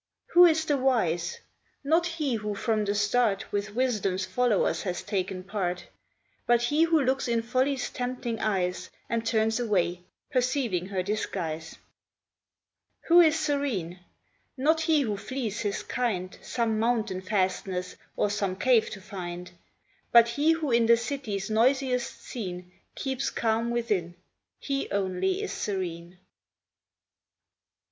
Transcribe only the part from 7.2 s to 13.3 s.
in Folly's tempting eyes, And turns away, perceiving her disguise. Who